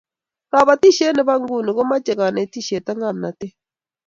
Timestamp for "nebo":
1.15-1.33